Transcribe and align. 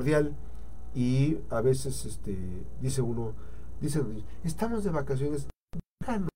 cordial 0.00 0.34
y 0.94 1.36
a 1.50 1.60
veces 1.60 2.06
este, 2.06 2.34
dice 2.80 3.02
uno, 3.02 3.34
dice, 3.82 4.02
estamos 4.44 4.82
de 4.82 4.90
vacaciones, 4.90 5.46
déjanos 6.00 6.30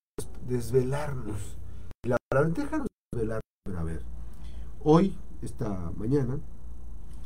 desvelarnos. 0.47 1.57
La 2.07 2.19
palabra, 2.29 2.53
déjanos 2.55 2.87
desvelarnos. 3.11 3.43
a 3.75 3.83
ver, 3.83 4.03
hoy, 4.83 5.17
esta 5.41 5.91
mañana, 5.97 6.39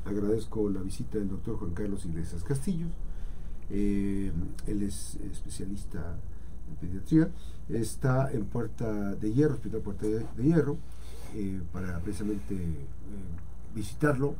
agradezco 0.04 0.70
la 0.70 0.80
visita 0.80 1.18
del 1.18 1.28
doctor 1.28 1.58
Juan 1.58 1.72
Carlos 1.72 2.06
Iglesias 2.06 2.44
Castillos. 2.44 2.92
Eh, 3.70 4.32
él 4.68 4.82
es 4.84 5.16
especialista 5.32 6.20
en 6.68 6.76
pediatría. 6.76 7.30
Está 7.68 8.30
en 8.30 8.44
Puerta 8.44 9.16
de 9.16 9.32
Hierro, 9.32 9.54
Hospital 9.54 9.80
Puerta 9.80 10.06
de, 10.06 10.24
Hierro, 10.40 10.78
eh, 11.34 11.60
para 11.72 11.98
precisamente 11.98 12.54
eh, 12.54 12.86
visitarlo. 13.74 14.36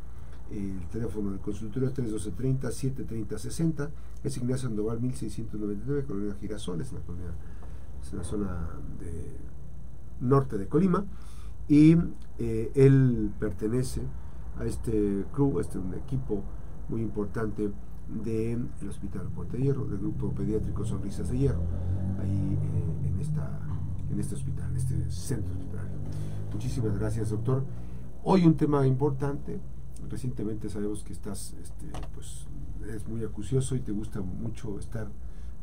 El 0.50 0.86
teléfono 0.90 1.30
del 1.30 1.40
consultorio 1.40 1.88
es 1.88 1.94
3230 1.94 2.70
730 2.70 3.38
60. 3.38 3.90
Es 4.24 4.36
Ignacio 4.36 4.68
Sandoval 4.68 5.00
1699, 5.00 6.04
Colonia 6.04 6.34
Girasoles, 6.40 6.90
en 6.90 6.98
la 6.98 7.02
colonia, 7.02 7.30
es 8.02 8.12
en 8.12 8.18
la 8.18 8.24
zona 8.24 8.68
de 8.98 9.36
norte 10.20 10.58
de 10.58 10.66
Colima. 10.66 11.04
Y 11.68 11.96
él 12.38 13.30
pertenece 13.38 14.00
a 14.58 14.64
este 14.64 15.24
club, 15.32 15.58
a 15.58 15.60
este 15.60 15.78
un 15.78 15.94
equipo 15.94 16.42
muy 16.88 17.02
importante 17.02 17.70
del 18.08 18.68
Hospital 18.88 19.28
Puerta 19.28 19.56
de 19.56 19.64
Hierro, 19.64 19.84
del 19.84 19.98
grupo 19.98 20.32
pediátrico 20.32 20.84
Sonrisas 20.84 21.30
de 21.30 21.38
Hierro, 21.38 21.62
ahí 22.20 22.58
eh, 22.62 23.08
en, 23.08 23.20
esta, 23.20 23.60
en 24.10 24.18
este 24.18 24.34
hospital, 24.34 24.70
en 24.70 24.76
este 24.76 25.10
centro 25.10 25.52
hospitalario. 25.52 25.98
Muchísimas 26.52 26.98
gracias, 26.98 27.30
doctor. 27.30 27.64
Hoy 28.24 28.46
un 28.46 28.56
tema 28.56 28.86
importante. 28.86 29.60
Recientemente 30.08 30.68
sabemos 30.68 31.02
que 31.04 31.12
estás, 31.12 31.54
este, 31.62 31.86
pues, 32.14 32.46
es 32.94 33.06
muy 33.08 33.24
acucioso 33.24 33.76
y 33.76 33.80
te 33.80 33.92
gusta 33.92 34.20
mucho 34.20 34.78
estar 34.78 35.08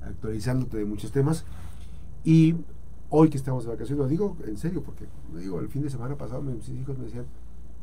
actualizándote 0.01 0.77
de 0.77 0.85
muchos 0.85 1.11
temas. 1.11 1.45
Y 2.23 2.55
hoy 3.09 3.29
que 3.29 3.37
estamos 3.37 3.63
de 3.63 3.71
vacaciones, 3.71 4.03
lo 4.03 4.07
digo 4.07 4.37
en 4.45 4.57
serio, 4.57 4.83
porque 4.83 5.05
digo, 5.37 5.59
el 5.59 5.69
fin 5.69 5.83
de 5.83 5.89
semana 5.89 6.15
pasado 6.15 6.41
mis 6.41 6.67
hijos 6.69 6.97
me 6.97 7.05
decían, 7.05 7.25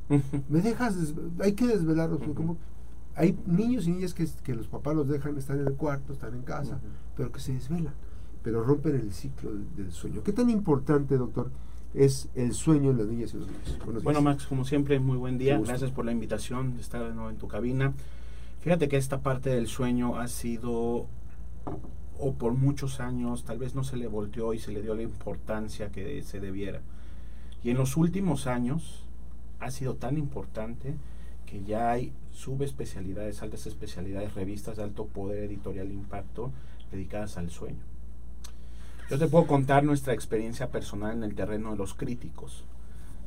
me 0.49 0.61
dejas, 0.61 0.97
hay 1.41 1.53
que 1.53 1.67
desvelarlos, 1.67 2.21
como 2.35 2.57
hay 3.15 3.39
niños 3.47 3.87
y 3.87 3.93
niñas 3.93 4.15
que, 4.15 4.27
que, 4.43 4.55
los 4.55 4.69
papás 4.69 4.97
los 4.97 5.09
dejan 5.09 5.37
estar 5.37 5.57
en 5.57 5.67
el 5.67 5.75
cuarto, 5.75 6.13
estar 6.13 6.35
en 6.35 6.43
casa, 6.43 6.81
pero 7.17 7.31
que 7.31 7.41
se 7.41 7.53
desvelan, 7.53 7.95
pero 8.43 8.63
rompen 8.63 8.95
el 8.95 9.13
ciclo 9.13 9.53
del, 9.77 9.93
sueño. 9.93 10.23
¿Qué 10.23 10.33
tan 10.33 10.51
importante, 10.51 11.17
doctor, 11.17 11.51
es 11.95 12.29
el 12.35 12.55
sueño 12.55 12.91
en 12.91 12.99
las 12.99 13.07
niñas 13.07 13.35
y 13.35 13.39
los 13.39 13.49
niños? 13.49 14.03
bueno, 14.03 14.23
Max, 14.23 14.47
como 14.47 14.65
siempre, 14.65 14.99
muy 14.99 15.17
buen 15.17 15.39
día. 15.39 15.59
Gracias 15.59 15.91
por 15.91 16.05
la 16.05 16.13
invitación 16.13 16.75
de 16.75 16.81
estar 16.81 17.03
de 17.03 17.15
nuevo 17.15 17.31
en 17.31 17.37
tu 17.37 17.49
cabina. 17.49 17.93
Fíjate 18.61 18.89
que 18.89 18.97
esta 18.97 19.21
parte 19.21 19.51
del 19.51 19.67
sueño 19.67 20.19
ha 20.19 20.29
sido, 20.29 21.07
o 22.19 22.33
por 22.39 22.55
muchos 22.55 23.01
años, 23.01 23.45
tal 23.45 23.59
vez 23.59 23.75
no 23.75 23.85
se 23.85 23.97
le 23.97 24.07
volteó 24.07 24.55
y 24.55 24.59
se 24.59 24.73
le 24.73 24.83
dio 24.83 24.95
la 24.95 25.03
importancia 25.03 25.91
que 25.91 26.23
se 26.23 26.41
debiera. 26.41 26.81
Y 27.65 27.71
en 27.71 27.77
los 27.77 27.97
últimos 27.97 28.47
años, 28.47 29.05
ha 29.61 29.71
sido 29.71 29.95
tan 29.95 30.19
importante 30.19 30.95
que 31.47 31.63
ya 31.65 31.91
hay 31.91 32.13
subespecialidades, 32.33 33.43
altas 33.43 33.67
especialidades, 33.67 34.35
revistas 34.35 34.77
de 34.77 34.85
alto 34.85 35.07
poder 35.07 35.45
editorial 35.45 35.89
e 35.89 35.95
impacto 35.95 36.51
dedicadas 36.91 37.37
al 37.37 37.51
sueño. 37.51 37.92
Yo 39.13 39.19
te 39.19 39.29
puedo 39.29 39.47
contar 39.47 39.85
nuestra 39.85 40.15
experiencia 40.15 40.71
personal 40.71 41.13
en 41.15 41.23
el 41.23 41.35
terreno 41.35 41.73
de 41.73 41.77
los 41.77 41.93
críticos. 41.93 42.65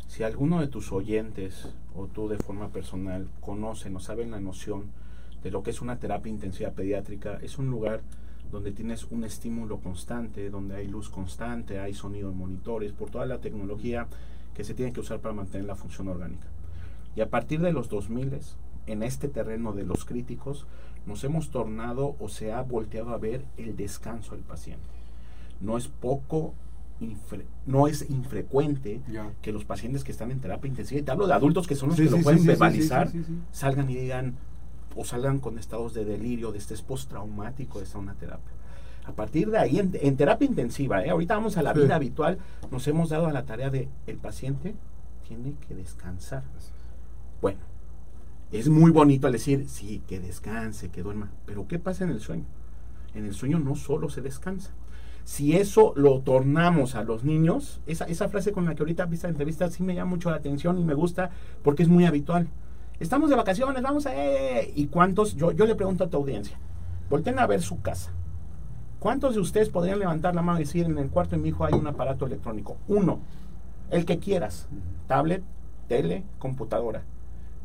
Si 0.07 0.23
alguno 0.23 0.59
de 0.59 0.67
tus 0.67 0.91
oyentes 0.91 1.67
o 1.95 2.07
tú 2.07 2.27
de 2.27 2.39
forma 2.39 2.69
personal 2.69 3.27
conocen 3.39 3.95
o 3.95 3.99
saben 3.99 4.31
la 4.31 4.39
noción 4.39 4.85
de 5.43 5.51
lo 5.51 5.61
que 5.61 5.69
es 5.69 5.81
una 5.81 5.99
terapia 5.99 6.31
intensiva 6.31 6.71
pediátrica, 6.71 7.37
es 7.43 7.59
un 7.59 7.69
lugar 7.69 8.01
donde 8.51 8.71
tienes 8.71 9.03
un 9.11 9.25
estímulo 9.25 9.77
constante, 9.77 10.49
donde 10.49 10.75
hay 10.75 10.87
luz 10.87 11.09
constante, 11.09 11.77
hay 11.77 11.93
sonido 11.93 12.31
en 12.31 12.37
monitores, 12.39 12.91
por 12.91 13.11
toda 13.11 13.27
la 13.27 13.37
tecnología 13.37 14.07
que 14.55 14.63
se 14.63 14.73
tiene 14.73 14.91
que 14.91 15.01
usar 15.01 15.19
para 15.19 15.35
mantener 15.35 15.67
la 15.67 15.75
función 15.75 16.07
orgánica. 16.07 16.47
Y 17.15 17.21
a 17.21 17.29
partir 17.29 17.61
de 17.61 17.73
los 17.73 17.89
2000, 17.89 18.39
en 18.87 19.03
este 19.03 19.27
terreno 19.27 19.71
de 19.71 19.83
los 19.83 20.03
críticos, 20.03 20.65
nos 21.05 21.23
hemos 21.23 21.51
tornado 21.51 22.15
o 22.17 22.27
se 22.27 22.51
ha 22.51 22.63
volteado 22.63 23.11
a 23.11 23.19
ver 23.19 23.45
el 23.57 23.75
descanso 23.77 24.33
del 24.33 24.43
paciente. 24.43 24.94
No 25.61 25.77
es 25.77 25.87
poco, 25.87 26.53
no 27.65 27.87
es 27.87 28.09
infrecuente 28.09 29.01
que 29.41 29.51
los 29.51 29.65
pacientes 29.65 30.03
que 30.03 30.11
están 30.11 30.31
en 30.31 30.39
terapia 30.39 30.67
intensiva, 30.67 30.99
y 30.99 31.03
te 31.03 31.11
hablo 31.11 31.27
de 31.27 31.33
adultos 31.33 31.67
que 31.67 31.75
son 31.75 31.89
los 31.89 31.97
que 31.97 32.05
lo 32.05 32.19
pueden 32.19 32.45
verbalizar, 32.45 33.11
salgan 33.51 33.89
y 33.89 33.95
digan, 33.95 34.35
o 34.95 35.03
salgan 35.03 35.39
con 35.39 35.59
estados 35.59 35.93
de 35.93 36.05
delirio, 36.05 36.51
de 36.51 36.59
estrés 36.59 36.81
postraumático 36.81 37.79
de 37.79 37.85
esta 37.85 37.97
una 37.97 38.13
terapia. 38.13 38.53
A 39.05 39.11
partir 39.11 39.51
de 39.51 39.59
ahí, 39.59 39.79
en, 39.79 40.17
terapia 40.17 40.47
intensiva, 40.47 41.03
¿eh? 41.05 41.09
ahorita 41.09 41.35
vamos 41.35 41.57
a 41.57 41.61
la 41.61 41.73
vida 41.73 41.95
habitual, 41.95 42.39
nos 42.71 42.87
hemos 42.87 43.09
dado 43.09 43.27
a 43.27 43.31
la 43.31 43.45
tarea 43.45 43.69
de 43.69 43.87
el 44.07 44.17
paciente 44.17 44.73
tiene 45.27 45.55
que 45.67 45.75
descansar. 45.75 46.43
Bueno, 47.41 47.59
es 48.51 48.69
muy 48.69 48.91
bonito 48.91 49.29
decir, 49.29 49.67
sí, 49.67 50.01
que 50.07 50.19
descanse, 50.19 50.89
que 50.89 51.03
duerma, 51.03 51.29
pero 51.45 51.67
¿qué 51.67 51.77
pasa 51.77 52.03
en 52.03 52.11
el 52.11 52.19
sueño? 52.19 52.45
En 53.13 53.25
el 53.25 53.33
sueño 53.33 53.59
no 53.59 53.75
solo 53.75 54.09
se 54.09 54.21
descansa. 54.21 54.71
Si 55.25 55.57
eso 55.57 55.91
lo 55.97 56.21
tornamos 56.21 56.95
a 56.95 57.03
los 57.03 57.25
niños, 57.25 57.81
esa, 57.85 58.05
esa 58.05 58.29
frase 58.29 58.53
con 58.53 58.63
la 58.65 58.75
que 58.75 58.83
ahorita 58.83 59.05
viste 59.05 59.27
la 59.27 59.31
entrevista 59.31 59.69
sí 59.69 59.83
me 59.83 59.93
llama 59.93 60.11
mucho 60.11 60.29
la 60.29 60.37
atención 60.37 60.79
y 60.79 60.85
me 60.85 60.93
gusta 60.93 61.31
porque 61.63 61.83
es 61.83 61.89
muy 61.89 62.05
habitual. 62.05 62.47
Estamos 63.01 63.29
de 63.29 63.35
vacaciones, 63.35 63.83
vamos 63.83 64.05
a... 64.05 64.15
Eh, 64.15 64.71
¿Y 64.73 64.87
cuántos? 64.87 65.35
Yo, 65.35 65.51
yo 65.51 65.65
le 65.65 65.75
pregunto 65.75 66.05
a 66.05 66.09
tu 66.09 66.15
audiencia, 66.15 66.57
volten 67.09 67.39
a 67.39 67.47
ver 67.47 67.61
su 67.61 67.81
casa 67.81 68.13
¿Cuántos 69.05 69.35
de 69.35 69.39
ustedes 69.39 69.69
podrían 69.69 69.99
levantar 69.99 70.33
la 70.33 70.41
mano 70.41 70.57
y 70.57 70.63
decir 70.63 70.87
en 70.87 70.97
el 70.97 71.11
cuarto 71.11 71.35
de 71.35 71.41
mi 71.43 71.49
hijo 71.49 71.63
hay 71.63 71.75
un 71.75 71.85
aparato 71.85 72.25
electrónico? 72.25 72.77
Uno, 72.87 73.19
el 73.91 74.03
que 74.03 74.17
quieras, 74.17 74.67
tablet, 75.05 75.43
tele, 75.87 76.23
computadora. 76.39 77.03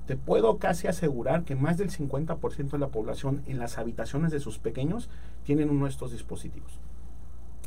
Te 0.07 0.19
puedo 0.19 0.59
casi 0.59 0.87
asegurar 0.87 1.45
que 1.45 1.57
más 1.57 1.79
del 1.79 1.91
50% 1.91 2.73
de 2.73 2.79
la 2.79 2.89
población 2.89 3.41
en 3.47 3.59
las 3.59 3.79
habitaciones 3.79 4.33
de 4.33 4.41
sus 4.41 4.59
pequeños 4.59 5.09
tienen 5.43 5.71
uno 5.71 5.87
de 5.87 5.93
estos 5.93 6.13
dispositivos. 6.13 6.79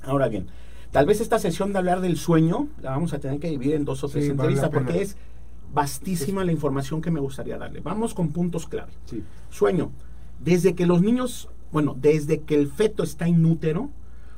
Ahora 0.04 0.28
bien, 0.28 0.48
tal 0.92 1.06
vez 1.06 1.22
esta 1.22 1.40
sesión 1.40 1.74
de 1.74 1.80
hablar 1.80 2.02
del 2.02 2.18
sueño 2.18 2.68
la 2.82 2.92
vamos 2.92 3.14
a 3.14 3.20
tener 3.20 3.40
que 3.40 3.50
dividir 3.50 3.76
en 3.76 3.86
dos 3.86 4.04
o 4.04 4.10
tres 4.10 4.30
entrevistas 4.30 4.70
porque 4.70 5.02
es 5.02 5.18
vastísima 5.74 6.44
la 6.44 6.52
información 6.52 7.02
que 7.02 7.10
me 7.10 7.20
gustaría 7.20 7.58
darle. 7.58 7.80
Vamos 7.80 8.14
con 8.14 8.32
puntos 8.32 8.68
clave. 8.68 8.92
Sueño. 9.50 9.92
Desde 10.40 10.76
que 10.76 10.86
los 10.86 11.02
niños 11.02 11.50
bueno, 11.74 11.98
desde 12.00 12.42
que 12.42 12.54
el 12.54 12.68
feto 12.68 13.02
está 13.02 13.28
inútero, 13.28 13.90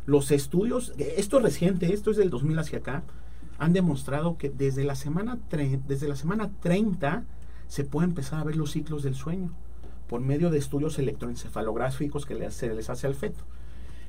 los 0.05 0.31
estudios, 0.31 0.93
esto 0.97 1.37
es 1.37 1.43
reciente, 1.43 1.93
esto 1.93 2.09
es 2.11 2.17
del 2.17 2.29
2000 2.29 2.59
hacia 2.59 2.79
acá, 2.79 3.03
han 3.59 3.73
demostrado 3.73 4.37
que 4.37 4.49
desde 4.49 4.85
la 4.85 4.95
semana, 4.95 5.37
desde 5.85 6.07
la 6.07 6.15
semana 6.15 6.49
30 6.61 7.25
se 7.67 7.83
puede 7.83 8.07
empezar 8.07 8.39
a 8.39 8.45
ver 8.45 8.55
los 8.55 8.71
ciclos 8.71 9.03
del 9.03 9.15
sueño 9.15 9.51
por 10.07 10.21
medio 10.21 10.49
de 10.49 10.59
estudios 10.59 10.97
electroencefalográficos 10.97 12.25
que 12.25 12.49
se 12.51 12.73
les 12.73 12.89
hace 12.89 13.05
al 13.05 13.15
feto. 13.15 13.43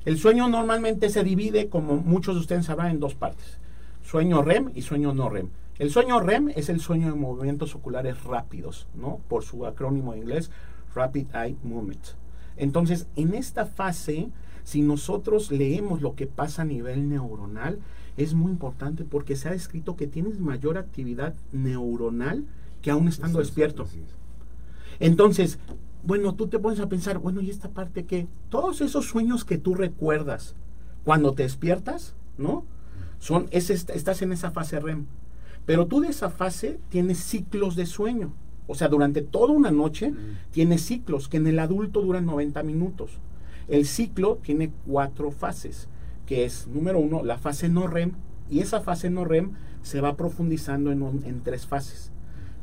El 0.07 0.17
sueño 0.17 0.47
normalmente 0.47 1.09
se 1.09 1.21
divide, 1.21 1.67
como 1.67 1.97
muchos 1.97 2.35
de 2.35 2.39
ustedes 2.39 2.67
sabrán, 2.67 2.91
en 2.91 3.01
dos 3.01 3.13
partes. 3.13 3.57
Sueño 4.01 4.41
REM 4.41 4.71
y 4.73 4.83
sueño 4.83 5.13
no 5.13 5.27
REM. 5.27 5.49
El 5.79 5.91
sueño 5.91 6.21
REM 6.21 6.47
es 6.55 6.69
el 6.69 6.79
sueño 6.79 7.07
de 7.07 7.19
movimientos 7.19 7.75
oculares 7.75 8.23
rápidos, 8.23 8.87
¿no? 8.95 9.19
Por 9.27 9.43
su 9.43 9.65
acrónimo 9.65 10.13
en 10.13 10.21
inglés, 10.21 10.49
Rapid 10.95 11.27
Eye 11.35 11.57
Movement. 11.61 11.99
Entonces, 12.55 13.07
en 13.17 13.33
esta 13.33 13.65
fase, 13.65 14.29
si 14.63 14.81
nosotros 14.81 15.51
leemos 15.51 16.01
lo 16.01 16.15
que 16.15 16.25
pasa 16.25 16.61
a 16.61 16.65
nivel 16.65 17.09
neuronal, 17.09 17.79
es 18.15 18.33
muy 18.33 18.53
importante 18.53 19.03
porque 19.03 19.35
se 19.35 19.49
ha 19.49 19.51
descrito 19.51 19.97
que 19.97 20.07
tienes 20.07 20.39
mayor 20.39 20.77
actividad 20.77 21.35
neuronal 21.51 22.45
que 22.81 22.91
aún 22.91 23.09
estando 23.09 23.39
despierto. 23.39 23.85
Entonces, 25.01 25.59
bueno, 26.07 26.35
tú 26.35 26.47
te 26.47 26.57
pones 26.57 26.79
a 26.79 26.87
pensar, 26.87 27.17
bueno, 27.17 27.41
¿y 27.41 27.49
esta 27.49 27.67
parte 27.67 28.05
qué? 28.05 28.29
Todos 28.47 28.79
esos 28.79 29.07
sueños 29.07 29.43
que 29.43 29.57
tú 29.57 29.75
recuerdas 29.75 30.55
cuando 31.03 31.33
te 31.33 31.43
despiertas, 31.43 32.15
¿no? 32.37 32.63
Son, 33.19 33.47
estás 33.51 34.21
en 34.21 34.31
esa 34.31 34.51
fase 34.51 34.79
REM. 34.79 35.05
Pero 35.65 35.85
tú 35.85 35.99
de 35.99 36.07
esa 36.07 36.29
fase 36.29 36.79
tienes 36.87 37.17
ciclos 37.17 37.75
de 37.75 37.85
sueño. 37.85 38.31
O 38.67 38.75
sea, 38.75 38.87
durante 38.87 39.21
toda 39.21 39.51
una 39.51 39.69
noche 39.69 40.13
tiene 40.51 40.77
ciclos 40.77 41.27
que 41.27 41.37
en 41.37 41.47
el 41.47 41.59
adulto 41.59 42.01
duran 42.01 42.25
90 42.25 42.63
minutos. 42.63 43.19
El 43.67 43.85
ciclo 43.85 44.39
tiene 44.41 44.71
cuatro 44.85 45.31
fases, 45.31 45.89
que 46.25 46.45
es, 46.45 46.67
número 46.67 46.99
uno, 46.99 47.21
la 47.21 47.37
fase 47.37 47.67
no 47.67 47.85
REM, 47.85 48.13
y 48.49 48.61
esa 48.61 48.79
fase 48.79 49.09
no 49.09 49.25
REM 49.25 49.55
se 49.81 49.99
va 49.99 50.15
profundizando 50.15 50.89
en, 50.93 51.03
en 51.25 51.41
tres 51.43 51.67
fases. 51.67 52.13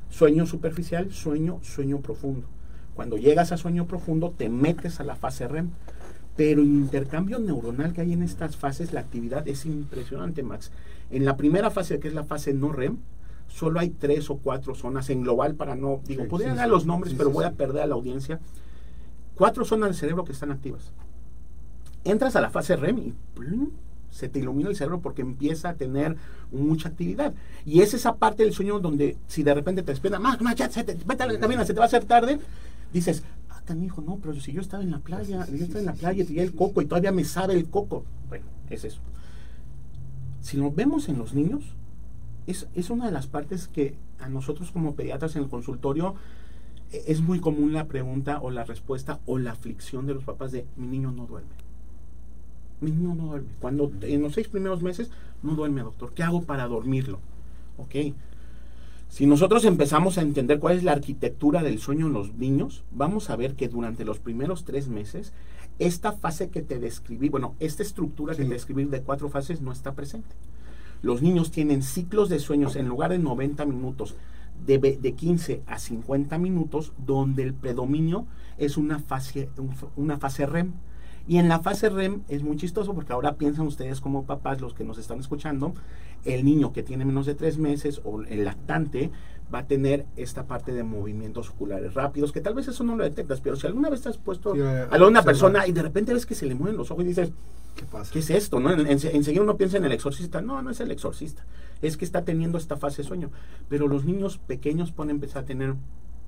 Sueño 0.08 0.46
superficial, 0.46 1.12
sueño, 1.12 1.58
sueño 1.60 2.00
profundo. 2.00 2.53
Cuando 2.94 3.16
llegas 3.16 3.52
a 3.52 3.56
sueño 3.56 3.86
profundo, 3.86 4.32
te 4.36 4.48
metes 4.48 5.00
a 5.00 5.04
la 5.04 5.16
fase 5.16 5.48
REM. 5.48 5.70
Pero 6.36 6.62
el 6.62 6.68
intercambio 6.68 7.38
neuronal 7.38 7.92
que 7.92 8.00
hay 8.00 8.12
en 8.12 8.22
estas 8.22 8.56
fases, 8.56 8.92
la 8.92 9.00
actividad 9.00 9.46
es 9.46 9.66
impresionante, 9.66 10.42
Max. 10.42 10.70
En 11.10 11.24
la 11.24 11.36
primera 11.36 11.70
fase, 11.70 12.00
que 12.00 12.08
es 12.08 12.14
la 12.14 12.24
fase 12.24 12.52
no 12.54 12.72
REM, 12.72 12.98
solo 13.48 13.78
hay 13.78 13.90
tres 13.90 14.30
o 14.30 14.36
cuatro 14.38 14.74
zonas 14.74 15.10
en 15.10 15.22
global 15.22 15.54
para 15.54 15.76
no, 15.76 16.00
digo, 16.06 16.26
podría 16.26 16.54
dar 16.54 16.68
los 16.68 16.86
nombres, 16.86 17.14
pero 17.16 17.30
voy 17.30 17.44
a 17.44 17.52
perder 17.52 17.82
a 17.82 17.86
la 17.86 17.94
audiencia. 17.94 18.40
cuatro 19.36 19.64
zonas 19.64 19.90
del 19.90 19.96
cerebro 19.96 20.24
que 20.24 20.32
están 20.32 20.50
activas. 20.50 20.92
Entras 22.04 22.36
a 22.36 22.40
la 22.40 22.50
fase 22.50 22.76
REM 22.76 22.98
y 22.98 23.14
se 24.10 24.28
te 24.28 24.38
ilumina 24.38 24.70
el 24.70 24.76
cerebro 24.76 25.00
porque 25.00 25.22
empieza 25.22 25.70
a 25.70 25.74
tener 25.74 26.16
mucha 26.52 26.88
actividad. 26.88 27.34
Y 27.64 27.80
es 27.80 27.94
esa 27.94 28.14
parte 28.14 28.44
del 28.44 28.52
sueño 28.52 28.78
donde 28.78 29.16
si 29.26 29.42
de 29.42 29.54
repente 29.54 29.82
te 29.82 29.90
despierta, 29.90 30.20
más, 30.20 30.38
ya, 30.56 30.70
se 30.70 30.84
te, 30.84 30.96
vete 31.04 31.22
a 31.24 31.26
la 31.26 31.38
cabina, 31.38 31.64
se 31.64 31.74
te 31.74 31.78
va 31.80 31.84
a 31.84 31.88
hacer 31.88 32.04
tarde, 32.04 32.38
dices, 32.94 33.22
ah, 33.50 33.60
canijo, 33.64 34.00
no, 34.00 34.16
pero 34.16 34.34
si 34.40 34.52
yo 34.52 34.60
estaba 34.60 34.82
en 34.82 34.90
la 34.90 35.00
playa, 35.00 35.46
yo 35.46 35.64
estaba 35.64 35.80
en 35.80 35.86
la 35.86 35.94
playa, 35.94 36.24
y 36.28 36.38
el 36.38 36.54
coco 36.54 36.80
y 36.80 36.86
todavía 36.86 37.12
me 37.12 37.24
sabe 37.24 37.54
el 37.54 37.68
coco. 37.68 38.04
Bueno, 38.28 38.46
es 38.70 38.84
eso. 38.84 39.00
Si 40.40 40.56
lo 40.56 40.70
vemos 40.70 41.08
en 41.08 41.18
los 41.18 41.34
niños, 41.34 41.64
es, 42.46 42.68
es 42.74 42.90
una 42.90 43.06
de 43.06 43.12
las 43.12 43.26
partes 43.26 43.68
que 43.68 43.94
a 44.18 44.28
nosotros 44.28 44.70
como 44.70 44.94
pediatras 44.94 45.36
en 45.36 45.42
el 45.42 45.48
consultorio 45.48 46.14
e, 46.92 47.04
es 47.06 47.20
muy 47.20 47.40
común 47.40 47.72
la 47.72 47.86
pregunta 47.86 48.40
o 48.40 48.50
la 48.50 48.64
respuesta 48.64 49.20
o 49.26 49.38
la 49.38 49.52
aflicción 49.52 50.06
de 50.06 50.14
los 50.14 50.24
papás 50.24 50.52
de 50.52 50.66
mi 50.76 50.86
niño 50.86 51.10
no 51.10 51.26
duerme 51.26 51.64
mi 52.84 52.90
niño 52.90 53.14
no 53.14 53.26
duerme. 53.26 53.48
Cuando 53.60 53.90
en 54.02 54.22
los 54.22 54.34
seis 54.34 54.48
primeros 54.48 54.82
meses 54.82 55.10
no 55.42 55.54
duerme, 55.54 55.82
doctor. 55.82 56.12
¿Qué 56.14 56.22
hago 56.22 56.42
para 56.42 56.66
dormirlo? 56.66 57.18
Ok. 57.78 58.14
Si 59.14 59.26
nosotros 59.26 59.64
empezamos 59.64 60.18
a 60.18 60.22
entender 60.22 60.58
cuál 60.58 60.76
es 60.76 60.82
la 60.82 60.90
arquitectura 60.90 61.62
del 61.62 61.78
sueño 61.78 62.08
en 62.08 62.12
los 62.12 62.34
niños, 62.34 62.82
vamos 62.90 63.30
a 63.30 63.36
ver 63.36 63.54
que 63.54 63.68
durante 63.68 64.04
los 64.04 64.18
primeros 64.18 64.64
tres 64.64 64.88
meses, 64.88 65.32
esta 65.78 66.10
fase 66.10 66.48
que 66.48 66.62
te 66.62 66.80
describí, 66.80 67.28
bueno, 67.28 67.54
esta 67.60 67.84
estructura 67.84 68.34
que 68.34 68.42
te 68.42 68.48
describí 68.50 68.86
de 68.86 69.02
cuatro 69.02 69.28
fases 69.28 69.60
no 69.60 69.70
está 69.70 69.92
presente. 69.92 70.34
Los 71.00 71.22
niños 71.22 71.52
tienen 71.52 71.84
ciclos 71.84 72.28
de 72.28 72.40
sueños 72.40 72.74
en 72.74 72.88
lugar 72.88 73.12
de 73.12 73.20
90 73.20 73.64
minutos, 73.66 74.16
de, 74.66 74.78
de 74.78 75.12
15 75.12 75.62
a 75.68 75.78
50 75.78 76.36
minutos, 76.38 76.92
donde 76.98 77.44
el 77.44 77.54
predominio 77.54 78.26
es 78.58 78.76
una 78.76 78.98
fase, 78.98 79.48
una 79.94 80.18
fase 80.18 80.44
REM 80.44 80.72
y 81.26 81.38
en 81.38 81.48
la 81.48 81.60
fase 81.60 81.88
REM 81.88 82.22
es 82.28 82.42
muy 82.42 82.56
chistoso 82.56 82.94
porque 82.94 83.12
ahora 83.12 83.36
piensan 83.36 83.66
ustedes 83.66 84.00
como 84.00 84.24
papás, 84.24 84.60
los 84.60 84.74
que 84.74 84.84
nos 84.84 84.98
están 84.98 85.20
escuchando, 85.20 85.74
el 86.24 86.44
niño 86.44 86.72
que 86.72 86.82
tiene 86.82 87.04
menos 87.04 87.26
de 87.26 87.34
tres 87.34 87.58
meses 87.58 88.00
o 88.04 88.22
el 88.22 88.44
lactante 88.44 89.10
va 89.52 89.60
a 89.60 89.66
tener 89.66 90.06
esta 90.16 90.44
parte 90.44 90.72
de 90.72 90.82
movimientos 90.82 91.50
oculares 91.50 91.94
rápidos, 91.94 92.32
que 92.32 92.40
tal 92.40 92.54
vez 92.54 92.68
eso 92.68 92.84
no 92.84 92.96
lo 92.96 93.04
detectas, 93.04 93.40
pero 93.40 93.56
si 93.56 93.66
alguna 93.66 93.90
vez 93.90 94.02
te 94.02 94.08
has 94.08 94.18
puesto 94.18 94.54
a 94.54 95.06
una 95.06 95.22
persona 95.22 95.66
y 95.66 95.72
de 95.72 95.82
repente 95.82 96.12
ves 96.12 96.26
que 96.26 96.34
se 96.34 96.46
le 96.46 96.54
mueven 96.54 96.76
los 96.76 96.90
ojos 96.90 97.04
y 97.04 97.08
dices, 97.08 97.32
¿qué, 97.74 97.84
pasa? 97.84 98.12
¿qué 98.12 98.18
es 98.18 98.30
esto? 98.30 98.60
¿no? 98.60 98.70
enseguida 98.70 99.42
uno 99.42 99.56
piensa 99.56 99.76
en 99.76 99.84
el 99.84 99.92
exorcista, 99.92 100.40
no, 100.40 100.60
no 100.60 100.70
es 100.70 100.80
el 100.80 100.90
exorcista, 100.90 101.44
es 101.82 101.96
que 101.96 102.04
está 102.04 102.22
teniendo 102.22 102.58
esta 102.58 102.76
fase 102.76 103.02
de 103.02 103.08
sueño, 103.08 103.30
pero 103.68 103.88
los 103.88 104.04
niños 104.04 104.38
pequeños 104.38 104.92
pueden 104.92 105.10
empezar 105.10 105.44
a 105.44 105.46
tener 105.46 105.74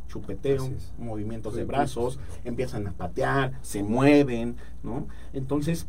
chupeteo, 0.08 0.70
movimientos 0.99 1.55
de 1.55 1.64
brazos, 1.64 2.19
empiezan 2.44 2.87
a 2.87 2.93
patear, 2.93 3.53
se 3.62 3.82
mueven, 3.82 4.56
¿no? 4.82 5.06
Entonces, 5.32 5.87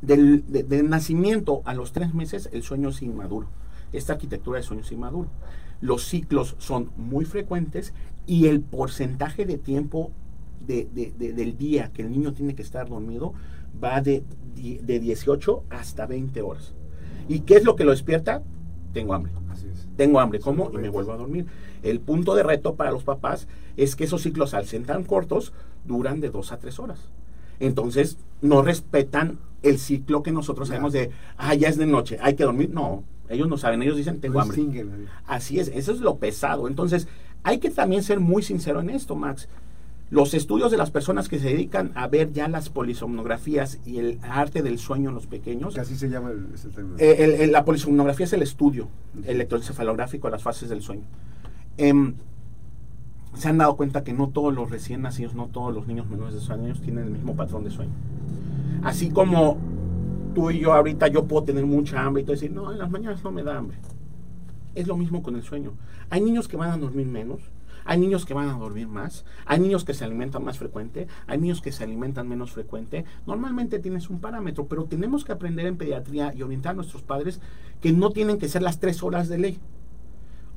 del, 0.00 0.44
nacimiento 0.88 1.62
a 1.64 1.74
los 1.74 1.92
tres 1.92 2.14
meses, 2.14 2.48
el 2.52 2.62
sueño 2.62 2.90
es 2.90 3.02
inmaduro. 3.02 3.48
Esta 3.92 4.14
arquitectura 4.14 4.58
de 4.58 4.64
sueño 4.64 4.82
es 4.82 4.92
inmaduro. 4.92 5.30
Los 5.80 6.04
ciclos 6.04 6.56
son 6.58 6.90
muy 6.96 7.24
frecuentes 7.24 7.92
y 8.26 8.46
el 8.46 8.60
porcentaje 8.60 9.44
de 9.44 9.58
tiempo 9.58 10.10
del 10.66 11.58
día 11.58 11.90
que 11.92 12.02
el 12.02 12.10
niño 12.10 12.32
tiene 12.32 12.54
que 12.54 12.62
estar 12.62 12.88
dormido 12.88 13.34
va 13.82 14.00
de, 14.00 14.24
de 14.54 15.00
18 15.00 15.64
hasta 15.68 16.06
20 16.06 16.40
horas. 16.42 16.74
¿Y 17.28 17.40
qué 17.40 17.56
es 17.56 17.64
lo 17.64 17.76
que 17.76 17.84
lo 17.84 17.90
despierta? 17.90 18.42
Tengo 18.94 19.12
hambre. 19.12 19.32
Tengo 19.96 20.20
hambre, 20.20 20.40
¿cómo? 20.40 20.70
Y 20.72 20.78
me 20.78 20.88
vuelvo 20.88 21.12
a 21.12 21.16
dormir. 21.16 21.46
El 21.82 22.00
punto 22.00 22.34
de 22.34 22.42
reto 22.42 22.74
para 22.74 22.90
los 22.90 23.04
papás 23.04 23.46
es 23.76 23.94
que 23.94 24.04
esos 24.04 24.22
ciclos, 24.22 24.54
al 24.54 24.66
ser 24.66 24.84
tan 24.84 25.04
cortos, 25.04 25.52
duran 25.84 26.20
de 26.20 26.30
dos 26.30 26.52
a 26.52 26.58
tres 26.58 26.78
horas. 26.78 27.10
Entonces, 27.60 28.16
no 28.40 28.62
respetan 28.62 29.38
el 29.62 29.78
ciclo 29.78 30.22
que 30.22 30.32
nosotros 30.32 30.68
sabemos 30.68 30.92
de, 30.92 31.10
ah, 31.36 31.54
ya 31.54 31.68
es 31.68 31.76
de 31.76 31.86
noche, 31.86 32.18
hay 32.20 32.34
que 32.34 32.44
dormir. 32.44 32.70
No, 32.70 33.04
ellos 33.28 33.48
no 33.48 33.56
saben, 33.56 33.82
ellos 33.82 33.96
dicen, 33.96 34.20
tengo 34.20 34.40
hambre. 34.40 34.86
Así 35.26 35.58
es, 35.58 35.68
eso 35.68 35.92
es 35.92 36.00
lo 36.00 36.16
pesado. 36.16 36.68
Entonces, 36.68 37.06
hay 37.42 37.58
que 37.58 37.70
también 37.70 38.02
ser 38.02 38.20
muy 38.20 38.42
sincero 38.42 38.80
en 38.80 38.90
esto, 38.90 39.14
Max. 39.14 39.48
Los 40.14 40.32
estudios 40.32 40.70
de 40.70 40.76
las 40.76 40.92
personas 40.92 41.28
que 41.28 41.40
se 41.40 41.48
dedican 41.48 41.90
a 41.96 42.06
ver 42.06 42.32
ya 42.32 42.46
las 42.46 42.68
polisomnografías 42.68 43.80
y 43.84 43.98
el 43.98 44.20
arte 44.22 44.62
del 44.62 44.78
sueño 44.78 45.08
en 45.08 45.16
los 45.16 45.26
pequeños. 45.26 45.74
Que 45.74 45.80
así 45.80 45.96
se 45.96 46.08
llama 46.08 46.30
el, 46.30 46.46
término. 46.72 46.94
Eh, 47.00 47.48
la 47.50 47.64
polisomnografía 47.64 48.24
es 48.24 48.32
el 48.32 48.42
estudio 48.42 48.86
electroencefalográfico 49.26 50.28
de 50.28 50.30
las 50.30 50.42
fases 50.44 50.68
del 50.68 50.82
sueño. 50.82 51.02
Em, 51.78 52.14
se 53.34 53.48
han 53.48 53.58
dado 53.58 53.76
cuenta 53.76 54.04
que 54.04 54.12
no 54.12 54.28
todos 54.28 54.54
los 54.54 54.70
recién 54.70 55.02
nacidos, 55.02 55.34
no 55.34 55.48
todos 55.48 55.74
los 55.74 55.88
niños 55.88 56.08
menores 56.08 56.34
de 56.34 56.38
6 56.38 56.50
años 56.50 56.80
tienen 56.80 57.06
el 57.06 57.10
mismo 57.10 57.34
patrón 57.34 57.64
de 57.64 57.72
sueño. 57.72 57.90
Así 58.84 59.10
como 59.10 59.58
tú 60.32 60.52
y 60.52 60.60
yo 60.60 60.74
ahorita 60.74 61.08
yo 61.08 61.24
puedo 61.24 61.42
tener 61.42 61.66
mucha 61.66 62.00
hambre 62.00 62.22
y 62.22 62.24
tú 62.24 62.30
decir, 62.30 62.52
no, 62.52 62.70
en 62.70 62.78
las 62.78 62.88
mañanas 62.88 63.24
no 63.24 63.32
me 63.32 63.42
da 63.42 63.58
hambre. 63.58 63.78
Es 64.76 64.86
lo 64.86 64.96
mismo 64.96 65.24
con 65.24 65.34
el 65.34 65.42
sueño. 65.42 65.72
Hay 66.08 66.20
niños 66.20 66.46
que 66.46 66.56
van 66.56 66.70
a 66.70 66.76
dormir 66.76 67.06
menos, 67.08 67.40
hay 67.84 67.98
niños 67.98 68.24
que 68.24 68.34
van 68.34 68.48
a 68.48 68.58
dormir 68.58 68.88
más, 68.88 69.24
hay 69.46 69.60
niños 69.60 69.84
que 69.84 69.94
se 69.94 70.04
alimentan 70.04 70.44
más 70.44 70.58
frecuente, 70.58 71.06
hay 71.26 71.38
niños 71.38 71.60
que 71.60 71.72
se 71.72 71.84
alimentan 71.84 72.28
menos 72.28 72.52
frecuente. 72.52 73.04
Normalmente 73.26 73.78
tienes 73.78 74.10
un 74.10 74.20
parámetro, 74.20 74.66
pero 74.66 74.84
tenemos 74.84 75.24
que 75.24 75.32
aprender 75.32 75.66
en 75.66 75.76
pediatría 75.76 76.32
y 76.34 76.42
orientar 76.42 76.72
a 76.72 76.76
nuestros 76.76 77.02
padres 77.02 77.40
que 77.80 77.92
no 77.92 78.10
tienen 78.10 78.38
que 78.38 78.48
ser 78.48 78.62
las 78.62 78.80
tres 78.80 79.02
horas 79.02 79.28
de 79.28 79.38
ley 79.38 79.60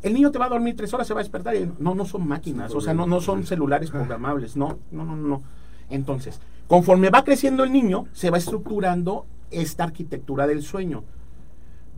el 0.04 0.14
niño 0.14 0.32
te 0.32 0.40
va 0.40 0.46
a 0.46 0.50
dormir 0.50 0.76
tres 0.76 0.94
horas, 0.94 1.08
se 1.08 1.14
va 1.14 1.22
a 1.22 1.24
despertar. 1.24 1.56
Y 1.56 1.72
no, 1.80 1.96
no 1.96 2.06
son 2.06 2.28
máquinas, 2.28 2.74
o 2.74 2.82
sea, 2.82 2.94
no, 2.94 3.08
no 3.08 3.22
son 3.22 3.46
celulares 3.46 3.92
programables, 3.92 4.56
no, 4.56 4.80
no, 4.92 5.04
no, 5.04 5.16
no. 5.16 5.44
Entonces, 5.90 6.40
conforme 6.68 7.10
va 7.10 7.24
creciendo 7.24 7.64
el 7.64 7.72
niño, 7.72 8.06
se 8.14 8.30
va 8.30 8.38
estructurando 8.38 9.26
esta 9.52 9.84
arquitectura 9.84 10.48
del 10.48 10.64
sueño. 10.64 11.04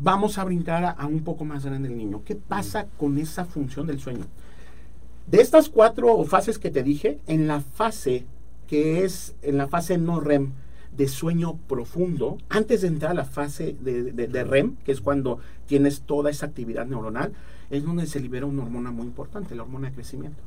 Vamos 0.02 0.38
a 0.38 0.46
brincar 0.46 0.96
a, 0.98 1.06
un 1.08 1.24
poco 1.24 1.44
más 1.44 1.66
grande 1.66 1.90
el 1.90 1.98
niño. 1.98 2.22
¿Qué 2.24 2.36
pasa 2.36 2.88
con 2.98 3.18
esa 3.18 3.44
función 3.44 3.86
del 3.86 4.00
sueño? 4.00 4.26
De 5.30 5.42
estas 5.42 5.70
cuatro 5.70 6.24
fases 6.24 6.58
que 6.58 6.72
te 6.72 6.82
dije, 6.82 7.20
en 7.28 7.48
la 7.48 7.62
fase 7.62 8.26
que 8.68 9.04
es, 9.04 9.36
en 9.42 9.58
la 9.58 9.68
fase 9.68 9.98
no 9.98 10.20
REM, 10.20 10.54
de 10.96 11.08
sueño 11.08 11.58
profundo, 11.68 12.38
antes 12.50 12.82
de 12.82 12.88
entrar 12.88 13.12
a 13.12 13.16
la 13.16 13.26
fase 13.26 13.76
de, 13.80 14.12
de 14.12 14.44
REM, 14.44 14.76
que 14.78 14.92
es 14.92 15.02
cuando 15.02 15.40
tienes 15.68 16.02
toda 16.02 16.32
esa 16.32 16.48
actividad 16.48 16.88
neuronal, 16.88 17.34
es 17.70 17.84
donde 17.84 18.08
se 18.08 18.20
libera 18.20 18.48
una 18.48 18.64
hormona 18.64 18.92
muy 18.92 19.06
importante, 19.06 19.56
la 19.56 19.64
hormona 19.64 19.90
de 19.90 19.96
crecimiento. 19.96 20.42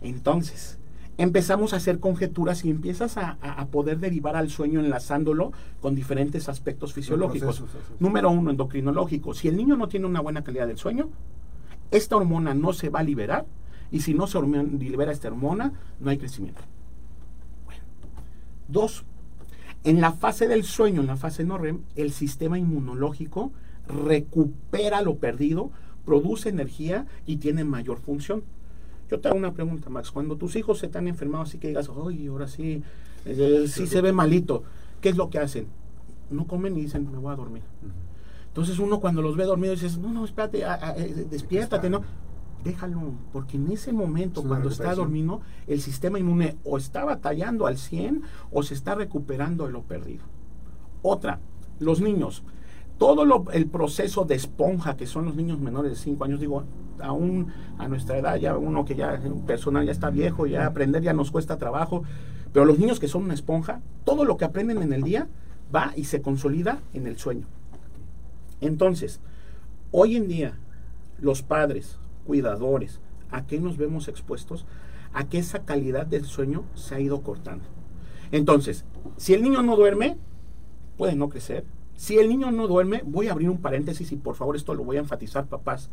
Entonces, 0.00 0.78
empezamos 1.18 1.72
a 1.72 1.76
hacer 1.76 1.98
conjeturas 1.98 2.64
y 2.64 2.70
empiezas 2.70 3.16
a, 3.16 3.36
poder 3.70 3.98
derivar 3.98 4.36
al 4.36 4.48
sueño 4.48 4.80
enlazándolo 4.80 5.52
con 5.80 5.94
diferentes 5.94 6.48
aspectos 6.48 6.92
fisiológicos. 6.92 7.62
Número 7.98 8.30
uno, 8.30 8.50
endocrinológico. 8.50 9.34
Si 9.34 9.48
el 9.48 9.56
niño 9.56 9.76
no 9.76 9.88
tiene 9.88 10.06
una 10.06 10.20
buena 10.20 10.42
calidad 10.42 10.66
del 10.66 10.78
sueño, 10.78 11.10
esta 11.90 12.16
hormona 12.16 12.54
no 12.54 12.72
se 12.72 12.88
va 12.88 13.00
a 13.00 13.04
liberar 13.04 13.46
y 13.90 14.00
si 14.00 14.14
no 14.14 14.26
se 14.26 14.40
libera 14.40 15.12
esta 15.12 15.28
hormona, 15.28 15.72
no 15.98 16.10
hay 16.10 16.18
crecimiento. 16.18 16.60
Bueno. 17.64 17.82
Dos, 18.68 19.04
en 19.82 20.00
la 20.00 20.12
fase 20.12 20.46
del 20.46 20.64
sueño, 20.64 21.00
en 21.00 21.06
la 21.06 21.16
fase 21.16 21.44
no 21.44 21.58
REM, 21.58 21.80
el 21.96 22.12
sistema 22.12 22.58
inmunológico 22.58 23.52
recupera 23.88 25.02
lo 25.02 25.16
perdido, 25.16 25.70
produce 26.04 26.48
energía 26.48 27.06
y 27.26 27.36
tiene 27.36 27.64
mayor 27.64 27.98
función. 27.98 28.44
Yo 29.10 29.18
te 29.18 29.28
hago 29.28 29.36
una 29.36 29.52
pregunta, 29.52 29.90
Max. 29.90 30.12
Cuando 30.12 30.36
tus 30.36 30.54
hijos 30.54 30.78
se 30.78 30.86
están 30.86 31.08
enfermados, 31.08 31.48
así 31.48 31.58
que 31.58 31.68
digas, 31.68 31.90
ay, 32.06 32.28
ahora 32.28 32.46
sí, 32.46 32.82
eh, 33.24 33.64
sí 33.66 33.88
se 33.88 34.00
ve 34.00 34.12
malito, 34.12 34.62
¿qué 35.00 35.08
es 35.08 35.16
lo 35.16 35.30
que 35.30 35.38
hacen? 35.38 35.66
No 36.30 36.46
comen 36.46 36.76
y 36.76 36.82
dicen, 36.82 37.10
me 37.10 37.18
voy 37.18 37.32
a 37.32 37.36
dormir. 37.36 37.62
Entonces 38.50 38.78
uno 38.78 39.00
cuando 39.00 39.22
los 39.22 39.36
ve 39.36 39.44
dormidos 39.44 39.80
dices, 39.80 39.98
no, 39.98 40.12
no, 40.12 40.24
espérate, 40.24 40.62
eh, 40.62 41.26
despiértate, 41.30 41.88
¿no? 41.88 42.02
Déjalo, 42.64 43.14
porque 43.32 43.56
en 43.56 43.72
ese 43.72 43.92
momento, 43.92 44.42
cuando 44.42 44.68
está 44.68 44.94
dormido, 44.94 45.40
el 45.66 45.80
sistema 45.80 46.18
inmune 46.18 46.56
o 46.64 46.76
está 46.76 47.04
batallando 47.04 47.66
al 47.66 47.78
100 47.78 48.22
o 48.50 48.62
se 48.62 48.74
está 48.74 48.94
recuperando 48.94 49.66
de 49.66 49.72
lo 49.72 49.82
perdido. 49.82 50.24
Otra, 51.02 51.38
los 51.78 52.00
niños 52.00 52.42
todo 53.00 53.46
el 53.54 53.66
proceso 53.66 54.26
de 54.26 54.34
esponja 54.34 54.94
que 54.94 55.06
son 55.06 55.24
los 55.24 55.34
niños 55.34 55.58
menores 55.58 55.90
de 55.92 55.96
5 55.96 56.22
años, 56.22 56.38
digo, 56.38 56.64
aún 57.00 57.46
a 57.78 57.88
nuestra 57.88 58.18
edad, 58.18 58.36
ya 58.36 58.58
uno 58.58 58.84
que 58.84 58.94
ya 58.94 59.18
personal 59.46 59.86
ya 59.86 59.92
está 59.92 60.10
viejo, 60.10 60.46
ya 60.46 60.66
aprender 60.66 61.02
ya 61.02 61.14
nos 61.14 61.30
cuesta 61.30 61.56
trabajo, 61.56 62.02
pero 62.52 62.66
los 62.66 62.78
niños 62.78 63.00
que 63.00 63.08
son 63.08 63.24
una 63.24 63.32
esponja, 63.32 63.80
todo 64.04 64.26
lo 64.26 64.36
que 64.36 64.44
aprenden 64.44 64.82
en 64.82 64.92
el 64.92 65.02
día 65.02 65.28
va 65.74 65.94
y 65.96 66.04
se 66.04 66.20
consolida 66.20 66.80
en 66.92 67.06
el 67.06 67.16
sueño. 67.16 67.46
Entonces, 68.60 69.20
hoy 69.90 70.16
en 70.16 70.28
día, 70.28 70.58
los 71.18 71.42
padres, 71.42 71.98
cuidadores, 72.26 73.00
¿a 73.30 73.46
qué 73.46 73.60
nos 73.60 73.76
vemos 73.76 74.08
expuestos? 74.08 74.66
A 75.12 75.28
que 75.28 75.38
esa 75.38 75.64
calidad 75.64 76.06
del 76.06 76.24
sueño 76.24 76.64
se 76.74 76.94
ha 76.94 77.00
ido 77.00 77.22
cortando. 77.22 77.64
Entonces, 78.32 78.84
si 79.16 79.34
el 79.34 79.42
niño 79.42 79.62
no 79.62 79.76
duerme, 79.76 80.16
puede 80.96 81.16
no 81.16 81.28
crecer, 81.28 81.64
si 82.00 82.18
el 82.18 82.28
niño 82.28 82.50
no 82.50 82.66
duerme, 82.66 83.02
voy 83.04 83.28
a 83.28 83.32
abrir 83.32 83.50
un 83.50 83.60
paréntesis 83.60 84.10
y 84.12 84.16
por 84.16 84.34
favor 84.34 84.56
esto 84.56 84.74
lo 84.74 84.84
voy 84.84 84.96
a 84.96 85.00
enfatizar, 85.00 85.46
papás. 85.46 85.90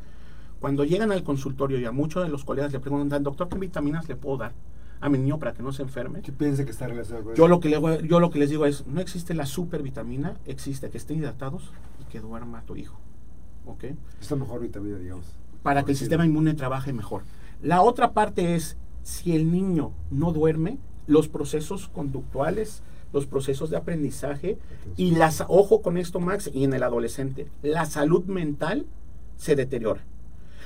Cuando 0.62 0.86
llegan 0.86 1.12
al 1.12 1.24
consultorio 1.24 1.80
y 1.80 1.86
a 1.86 1.92
muchos 1.92 2.24
de 2.24 2.30
los 2.30 2.46
colegas 2.46 2.72
le 2.72 2.80
preguntan, 2.80 3.24
doctor, 3.24 3.50
¿qué 3.50 3.58
vitaminas 3.58 4.08
le 4.08 4.16
puedo 4.16 4.38
dar? 4.38 4.54
A 5.00 5.10
mi 5.10 5.18
niño 5.18 5.40
para 5.40 5.54
que 5.54 5.64
no 5.64 5.72
se 5.72 5.84
enferme. 5.84 6.22
¿Qué 6.22 6.32
piensa 6.32 6.66
que 6.66 6.72
está 6.72 6.88
relacionado 6.88 7.26
con 7.26 7.36
Yo 7.36 7.48
lo 7.48 7.60
que, 7.60 7.70
le, 7.70 8.08
yo 8.08 8.20
lo 8.20 8.30
que 8.30 8.40
les 8.40 8.50
digo 8.50 8.66
es, 8.66 8.86
no 8.88 9.02
existe 9.02 9.34
la 9.34 9.46
supervitamina, 9.46 10.38
existe 10.46 10.90
que 10.90 10.98
estén 10.98 11.20
hidratados 11.20 11.72
y 12.02 12.06
que 12.06 12.20
duerma 12.20 12.64
tu 12.64 12.76
hijo. 12.76 12.98
¿Ok? 13.66 13.86
Es 14.22 14.32
la 14.32 14.38
mejor 14.38 14.62
vitamina, 14.62 14.98
digamos. 14.98 15.26
Para 15.64 15.84
que 15.84 15.92
el 15.92 15.98
sistema 15.98 16.26
inmune 16.26 16.54
trabaje 16.54 16.94
mejor. 16.94 17.24
La 17.62 17.82
otra 17.82 18.14
parte 18.14 18.56
es, 18.56 18.78
si 19.04 19.36
el 19.36 19.52
niño 19.52 19.92
no 20.12 20.32
duerme, 20.32 20.78
los 21.08 21.28
procesos 21.28 21.88
conductuales, 21.88 22.84
los 23.14 23.26
procesos 23.26 23.70
de 23.70 23.78
aprendizaje 23.78 24.58
y 24.96 25.12
las, 25.12 25.44
ojo 25.48 25.82
con 25.82 25.98
esto 25.98 26.20
Max, 26.20 26.50
y 26.54 26.64
en 26.64 26.74
el 26.74 26.84
adolescente, 26.84 27.48
la 27.62 27.86
salud 27.86 28.26
mental 28.26 28.86
se 29.38 29.56
deteriora. 29.56 30.04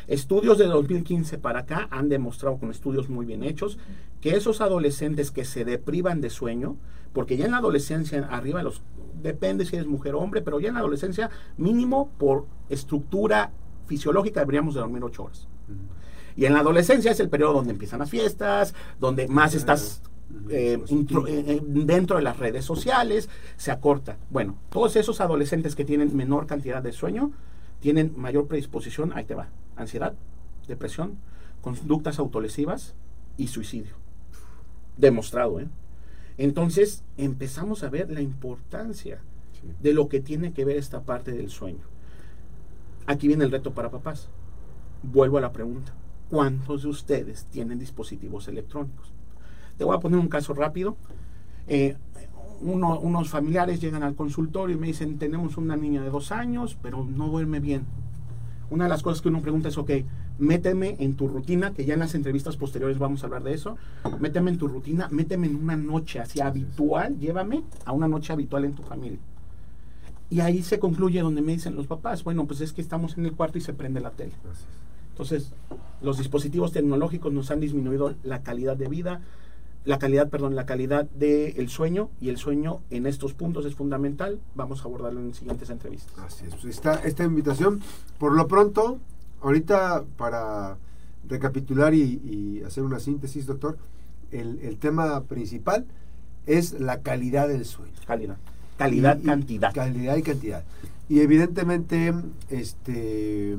Estudios 0.08 0.58
de 0.58 0.66
2015 0.68 1.38
para 1.38 1.60
acá 1.60 1.88
han 1.92 2.10
demostrado 2.10 2.58
con 2.58 2.72
estudios 2.72 3.10
muy 3.10 3.26
bien 3.26 3.44
hechos 3.44 3.78
que 4.20 4.36
esos 4.36 4.62
adolescentes 4.62 5.32
que 5.32 5.46
se 5.46 5.66
deprivan 5.66 6.22
de 6.22 6.30
sueño, 6.30 6.78
porque 7.14 7.38
ya 7.38 7.46
en 7.46 7.52
la 7.52 7.58
adolescencia 7.58 8.28
arriba 8.32 8.64
los 8.64 8.82
depende 9.22 9.66
si 9.66 9.76
eres 9.76 9.88
mujer 9.88 10.16
o 10.16 10.20
hombre, 10.20 10.42
pero 10.42 10.60
ya 10.60 10.70
en 10.70 10.76
la 10.76 10.80
adolescencia 10.80 11.30
mínimo 11.58 12.10
por 12.18 12.46
estructura 12.70 13.52
fisiológica 13.88 14.40
deberíamos 14.42 14.74
de 14.74 14.80
dormir 14.82 15.04
ocho 15.04 15.24
horas. 15.26 15.48
Y 16.36 16.46
en 16.46 16.54
la 16.54 16.60
adolescencia 16.62 17.12
es 17.12 17.20
el 17.20 17.30
periodo 17.30 17.54
donde 17.54 17.72
empiezan 17.74 18.00
las 18.00 18.10
fiestas, 18.10 18.74
donde 19.00 19.28
más 19.28 19.54
estás 19.54 20.02
eh, 20.50 20.80
intro- 20.88 21.28
eh, 21.28 21.44
eh, 21.46 21.62
dentro 21.66 22.16
de 22.16 22.24
las 22.24 22.38
redes 22.38 22.64
sociales, 22.64 23.28
se 23.58 23.70
acorta. 23.70 24.18
Bueno, 24.30 24.56
todos 24.70 24.96
esos 24.96 25.20
adolescentes 25.20 25.76
que 25.76 25.84
tienen 25.84 26.16
menor 26.16 26.48
cantidad 26.48 26.82
de 26.82 26.94
sueño 26.94 27.32
tienen 27.82 28.14
mayor 28.16 28.48
predisposición, 28.48 29.12
ahí 29.14 29.26
te 29.26 29.36
va, 29.36 29.50
ansiedad, 29.82 30.14
depresión, 30.68 31.18
conductas 31.62 32.20
autolesivas 32.20 32.96
y 33.38 33.48
suicidio. 33.48 33.96
Demostrado, 34.98 35.60
¿eh? 35.60 35.68
Entonces 36.38 37.04
empezamos 37.18 37.84
a 37.84 37.90
ver 37.90 38.10
la 38.12 38.22
importancia 38.22 39.20
Sí. 39.54 39.68
de 39.82 39.94
lo 39.94 40.08
que 40.10 40.22
tiene 40.22 40.54
que 40.54 40.66
ver 40.66 40.78
esta 40.78 41.02
parte 41.02 41.32
del 41.32 41.50
sueño. 41.50 41.84
Aquí 43.06 43.28
viene 43.28 43.44
el 43.44 43.52
reto 43.52 43.74
para 43.74 43.92
papás. 43.92 44.30
Vuelvo 45.04 45.38
a 45.38 45.42
la 45.42 45.52
pregunta. 45.52 45.94
¿Cuántos 46.30 46.84
de 46.84 46.90
ustedes 46.90 47.46
tienen 47.46 47.78
dispositivos 47.80 48.48
electrónicos? 48.48 49.12
Te 49.78 49.84
voy 49.84 49.96
a 49.96 50.00
poner 50.00 50.20
un 50.20 50.30
caso 50.30 50.54
rápido. 50.54 50.96
Eh, 51.68 51.98
uno- 52.62 53.00
unos 53.00 53.30
familiares 53.30 53.82
llegan 53.82 54.04
al 54.04 54.16
consultorio 54.16 54.76
y 54.76 54.80
me 54.80 54.88
dicen, 54.88 55.18
tenemos 55.18 55.58
una 55.58 55.76
niña 55.76 56.02
de 56.04 56.10
dos 56.10 56.32
años, 56.32 56.78
pero 56.82 57.04
no 57.04 57.28
duerme 57.28 57.60
bien. 57.60 57.86
Una 58.72 58.86
de 58.86 58.90
las 58.90 59.04
cosas 59.04 59.22
que 59.22 59.28
uno 59.28 59.42
pregunta 59.42 59.68
es, 59.68 59.78
ok, 59.78 59.92
méteme 60.40 60.96
en 61.00 61.16
tu 61.16 61.28
rutina, 61.28 61.74
que 61.74 61.84
ya 61.84 61.94
en 61.94 62.00
las 62.00 62.16
entrevistas 62.16 62.56
posteriores 62.56 62.98
vamos 62.98 63.22
a 63.22 63.26
hablar 63.26 63.44
de 63.44 63.54
eso, 63.54 63.78
méteme 64.22 64.50
en 64.50 64.58
tu 64.58 64.70
rutina, 64.70 65.10
méteme 65.12 65.48
en 65.48 65.58
una 65.58 65.76
noche 65.76 66.22
así 66.22 66.40
habitual, 66.40 67.20
llévame 67.20 67.64
a 67.84 67.92
una 67.92 68.08
noche 68.08 68.32
habitual 68.32 68.64
en 68.64 68.74
tu 68.74 68.82
familia. 68.82 69.20
Y 70.30 70.40
ahí 70.40 70.64
se 70.64 70.80
concluye 70.80 71.20
donde 71.20 71.42
me 71.42 71.52
dicen 71.52 71.76
los 71.76 71.88
papás, 71.88 72.24
bueno, 72.24 72.46
pues 72.46 72.62
es 72.62 72.72
que 72.72 72.80
estamos 72.80 73.18
en 73.18 73.26
el 73.26 73.34
cuarto 73.34 73.58
y 73.58 73.62
se 73.62 73.74
prende 73.74 74.00
la 74.00 74.12
tele. 74.12 74.32
Entonces, 75.10 75.52
los 76.02 76.18
dispositivos 76.18 76.72
tecnológicos 76.72 77.34
nos 77.34 77.52
han 77.52 77.60
disminuido 77.60 78.16
la 78.24 78.42
calidad 78.42 78.78
de 78.78 78.88
vida, 78.88 79.20
la 79.84 79.98
calidad, 79.98 80.30
perdón, 80.30 80.56
la 80.56 80.66
calidad 80.66 81.06
del 81.12 81.68
sueño 81.70 82.10
y 82.20 82.30
el 82.30 82.38
sueño 82.38 82.82
en 82.92 83.08
estos 83.08 83.34
puntos 83.34 83.66
es 83.66 83.74
fundamental. 83.76 84.40
Vamos 84.56 84.82
a 84.82 84.84
abordarlo 84.86 85.20
en 85.22 85.34
siguientes 85.34 85.70
entrevistas. 85.70 86.14
Así 86.20 86.46
es. 86.46 86.54
Pues 86.56 86.66
está 86.66 86.96
esta 87.04 87.24
invitación. 87.24 87.82
Por 88.20 88.34
lo 88.34 88.48
pronto, 88.48 89.00
ahorita 89.42 90.04
para 90.18 90.78
recapitular 91.28 91.94
y, 91.96 92.02
y 92.24 92.64
hacer 92.64 92.84
una 92.84 93.00
síntesis, 93.00 93.46
doctor, 93.48 93.78
el, 94.32 94.60
el 94.60 94.78
tema 94.78 95.24
principal 95.24 95.86
es 96.46 96.80
la 96.80 97.02
calidad 97.02 97.48
del 97.48 97.66
sueño. 97.66 97.94
Calidad. 98.06 98.38
Calidad, 98.78 99.18
Y- 99.18 99.22
y- 99.22 99.26
cantidad. 99.26 99.74
Calidad 99.74 100.16
y 100.18 100.22
cantidad. 100.24 100.64
Y 101.10 101.20
evidentemente, 101.22 102.14
este 102.50 103.58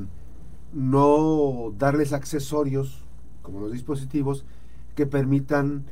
no 0.73 1.73
darles 1.77 2.13
accesorios, 2.13 3.03
como 3.41 3.59
los 3.59 3.71
dispositivos, 3.71 4.43
que 4.95 5.05
permitan 5.05 5.83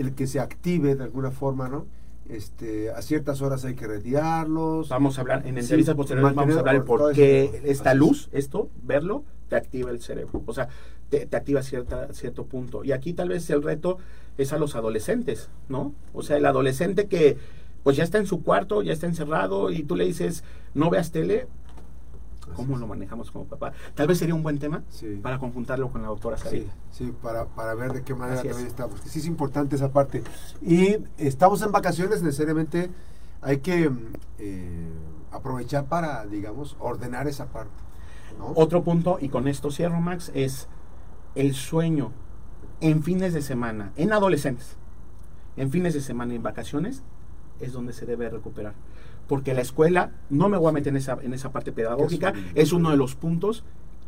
el 0.00 0.14
que 0.14 0.26
se 0.26 0.40
active 0.40 0.94
de 0.94 1.04
alguna 1.04 1.30
forma, 1.30 1.68
¿no? 1.68 1.86
Este, 2.28 2.90
a 2.90 3.02
ciertas 3.02 3.42
horas 3.42 3.64
hay 3.64 3.74
que 3.74 3.86
retirarlos. 3.86 4.88
Vamos 4.88 5.18
a 5.18 5.20
hablar, 5.22 5.46
en 5.46 5.54
Sí, 5.54 5.60
entrevistas 5.60 5.94
posteriores 5.96 6.34
vamos 6.34 6.56
a 6.56 6.60
hablar 6.60 6.76
el 6.76 6.84
por 6.84 7.12
qué 7.12 7.62
esta 7.64 7.92
luz, 7.94 8.28
esto, 8.32 8.68
verlo, 8.82 9.24
te 9.48 9.56
activa 9.56 9.90
el 9.90 10.00
cerebro. 10.00 10.42
O 10.46 10.54
sea, 10.54 10.68
te, 11.08 11.26
te 11.26 11.36
activa 11.36 11.62
cierta, 11.62 12.12
cierto 12.14 12.44
punto. 12.44 12.84
Y 12.84 12.92
aquí 12.92 13.12
tal 13.12 13.30
vez 13.30 13.50
el 13.50 13.62
reto 13.62 13.98
es 14.38 14.52
a 14.52 14.58
los 14.58 14.76
adolescentes, 14.76 15.48
¿no? 15.68 15.92
O 16.14 16.22
sea, 16.22 16.36
el 16.36 16.46
adolescente 16.46 17.06
que 17.06 17.36
pues 17.82 17.96
ya 17.96 18.04
está 18.04 18.18
en 18.18 18.26
su 18.26 18.42
cuarto, 18.42 18.82
ya 18.82 18.92
está 18.92 19.06
encerrado 19.06 19.70
y 19.70 19.82
tú 19.82 19.96
le 19.96 20.04
dices, 20.04 20.44
no 20.74 20.90
veas 20.90 21.12
tele, 21.12 21.46
¿cómo 22.54 22.76
lo 22.76 22.86
manejamos 22.86 23.30
como 23.30 23.44
papá? 23.46 23.72
Tal 23.94 24.06
vez 24.06 24.18
sería 24.18 24.34
un 24.34 24.42
buen 24.42 24.58
tema 24.58 24.82
Sí. 24.88 25.18
para 25.22 25.38
conjuntarlo 25.38 25.90
con 25.90 26.02
la 26.02 26.08
doctora 26.08 26.36
Sí, 26.36 26.44
Sarita. 26.44 26.72
sí, 26.90 27.14
para, 27.22 27.46
para 27.46 27.74
ver 27.74 27.92
de 27.92 28.02
qué 28.02 28.14
manera 28.14 28.40
Así 28.40 28.48
es. 28.48 28.58
estamos. 28.58 29.00
Sí 29.04 29.18
es 29.20 29.26
importante 29.26 29.76
esa 29.76 29.90
parte. 29.92 30.22
Y 30.62 30.96
estamos 31.18 31.62
en 31.62 31.72
vacaciones, 31.72 32.22
necesariamente 32.22 32.90
hay 33.42 33.58
que 33.58 33.88
mm, 33.88 34.12
eh, 34.38 34.90
aprovechar 35.32 35.86
para, 35.86 36.26
digamos, 36.26 36.76
ordenar 36.80 37.26
esa 37.28 37.46
parte. 37.46 37.72
¿no? 38.38 38.52
Otro 38.54 38.82
punto, 38.84 39.18
y 39.20 39.28
con 39.28 39.48
esto 39.48 39.70
cierro, 39.70 40.00
Max, 40.00 40.30
es 40.34 40.68
el 41.34 41.54
sueño 41.54 42.12
en 42.80 43.02
fines 43.02 43.32
de 43.34 43.42
semana, 43.42 43.92
en 43.96 44.12
adolescentes, 44.12 44.76
en 45.56 45.70
fines 45.70 45.94
de 45.94 46.00
semana 46.00 46.32
y 46.32 46.36
en 46.36 46.42
vacaciones, 46.42 47.02
es 47.60 47.72
donde 47.72 47.92
se 47.92 48.06
debe 48.06 48.28
recuperar. 48.30 48.74
Porque 49.30 49.54
la 49.54 49.60
escuela, 49.60 50.10
no 50.28 50.48
me 50.48 50.58
voy 50.58 50.70
a 50.70 50.72
meter 50.72 50.88
en 50.88 50.96
esa, 50.96 51.16
en 51.22 51.32
esa 51.34 51.52
parte 51.52 51.70
pedagógica, 51.70 52.30
es 52.30 52.34
un- 52.36 52.50
es 52.56 52.72
uno 52.72 52.90
de 52.90 52.96
los 52.96 53.14
puntos 53.14 53.62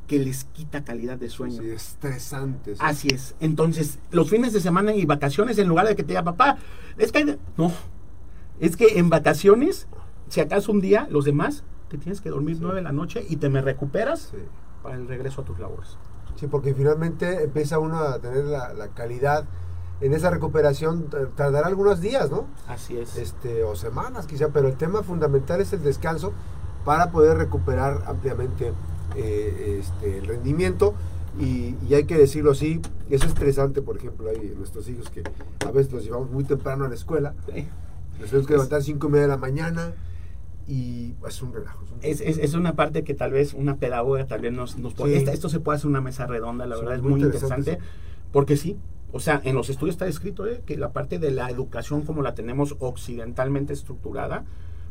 que 0.08 0.18
les 0.18 0.42
quita 0.46 0.82
calidad 0.82 1.16
de 1.16 1.28
sueño. 1.30 1.62
Sí, 1.62 1.70
estresante. 1.70 2.74
sí. 2.74 2.80
Así 2.82 3.06
es. 3.14 3.36
Entonces, 3.38 4.00
los 4.10 4.28
fines 4.28 4.52
de 4.52 4.60
semana 4.60 4.92
y 4.96 5.04
vacaciones, 5.06 5.58
en 5.58 5.68
lugar 5.68 5.86
de 5.86 5.94
que 5.94 6.02
te 6.02 6.08
diga 6.08 6.24
papá, 6.24 6.58
es 6.98 7.12
que 7.12 7.18
hay 7.18 7.24
de-". 7.24 7.38
no, 7.56 7.70
es 8.58 8.76
que 8.76 8.98
en 8.98 9.10
vacaciones, 9.10 9.86
si 10.28 10.40
acaso 10.40 10.72
un 10.72 10.80
día, 10.80 11.06
los 11.08 11.24
demás, 11.24 11.62
te 11.88 11.98
tienes 11.98 12.20
que 12.20 12.28
dormir 12.30 12.56
Sí. 12.56 12.60
nueve 12.62 12.78
de 12.78 12.82
la 12.82 12.92
noche 12.92 13.24
y 13.28 13.36
te 13.36 13.48
me 13.48 13.60
recuperas 13.62 14.30
Sí. 14.32 14.38
para 14.82 14.96
el 14.96 15.06
regreso 15.06 15.42
a 15.42 15.44
tus 15.44 15.60
labores. 15.60 15.96
Sí, 16.34 16.48
porque 16.48 16.74
finalmente 16.74 17.44
empieza 17.44 17.78
uno 17.78 17.98
a 17.98 18.18
tener 18.18 18.44
la, 18.46 18.72
la 18.74 18.88
calidad 18.88 19.44
en 20.02 20.12
esa 20.14 20.30
recuperación, 20.30 21.06
tardará 21.36 21.66
algunos 21.68 22.00
días, 22.00 22.30
¿no? 22.30 22.46
Así 22.68 22.98
es. 22.98 23.16
este, 23.16 23.62
o 23.64 23.74
semanas 23.76 24.26
quizá, 24.26 24.48
pero 24.48 24.68
el 24.68 24.74
tema 24.76 25.02
fundamental 25.02 25.60
es 25.60 25.72
el 25.72 25.82
descanso 25.82 26.32
para 26.84 27.10
poder 27.12 27.38
recuperar 27.38 28.02
ampliamente 28.06 28.72
eh, 29.16 29.78
este, 29.80 30.18
el 30.18 30.26
rendimiento 30.26 30.94
y, 31.38 31.76
y 31.88 31.94
hay 31.94 32.04
que 32.04 32.18
decirlo 32.18 32.50
así, 32.50 32.80
es 33.08 33.24
estresante, 33.24 33.80
por 33.80 33.96
ejemplo, 33.96 34.28
hay 34.28 34.52
nuestros 34.58 34.88
hijos 34.88 35.08
que 35.08 35.22
a 35.66 35.70
veces 35.70 35.92
los 35.92 36.04
llevamos 36.04 36.30
muy 36.30 36.44
temprano 36.44 36.84
a 36.84 36.88
la 36.88 36.94
escuela, 36.94 37.34
Sí. 37.46 37.66
los 38.20 38.28
tenemos 38.30 38.46
que 38.48 38.52
levantar 38.54 38.80
a 38.80 38.82
5 38.82 39.06
y 39.06 39.10
media 39.10 39.22
de 39.22 39.28
la 39.28 39.36
mañana 39.38 39.92
y 40.66 41.14
es 41.26 41.42
un 41.42 41.52
relajo. 41.52 41.80
un- 41.92 41.98
Es, 42.02 42.20
es, 42.20 42.38
es 42.38 42.54
una 42.54 42.74
parte 42.74 43.02
que 43.04 43.14
tal 43.14 43.32
vez 43.32 43.54
una 43.54 43.76
pedagoga 43.76 44.26
tal 44.26 44.40
vez 44.40 44.52
nos, 44.52 44.76
nos 44.78 44.94
puede... 44.94 45.20
Sí. 45.20 45.26
esto 45.30 45.48
se 45.48 45.60
puede 45.60 45.76
hacer 45.76 45.88
una 45.88 46.00
mesa 46.00 46.26
redonda, 46.26 46.66
la 46.66 46.74
Sí, 46.76 46.80
verdad 46.82 46.96
es 46.96 47.02
muy 47.02 47.12
muy 47.12 47.20
interesante 47.22 47.60
interesante. 47.60 47.88
Porque 48.32 48.56
sí, 48.56 48.76
o 49.12 49.20
sea, 49.20 49.40
en 49.44 49.54
los 49.54 49.68
estudios 49.68 49.94
está 49.94 50.06
escrito 50.06 50.46
eh, 50.46 50.62
que 50.64 50.76
la 50.76 50.92
parte 50.92 51.18
de 51.18 51.30
la 51.30 51.50
educación 51.50 52.02
como 52.02 52.22
la 52.22 52.34
tenemos 52.34 52.76
occidentalmente 52.80 53.72
estructurada 53.72 54.44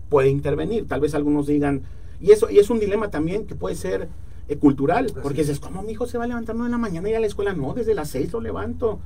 puede 0.10 0.30
intervenir. 0.30 0.88
Tal 0.88 1.02
vez 1.02 1.16
algunos 1.16 1.48
digan... 1.48 1.82
Y 2.20 2.32
eso 2.32 2.50
y 2.52 2.60
es 2.60 2.70
un 2.70 2.80
dilema 2.80 3.10
también 3.10 3.48
que 3.48 3.56
puede 3.56 3.76
ser 3.76 4.08
eh, 4.48 4.58
cultural, 4.58 5.06
Así 5.06 5.16
porque 5.24 5.42
es. 5.42 5.48
dices, 5.48 5.60
¿cómo 5.60 5.82
mi 5.82 5.94
hijo 5.94 6.06
se 6.06 6.20
va 6.20 6.26
a 6.26 6.28
levantar 6.28 6.56
de 6.56 6.70
la 6.70 6.78
mañana 6.78 7.08
y 7.08 7.12
ir 7.12 7.18
a 7.18 7.20
la 7.20 7.26
escuela? 7.26 7.54
No, 7.54 7.74
desde 7.74 7.96
las 7.96 8.10
seis 8.10 8.32
lo 8.32 8.42
levanto. 8.42 9.00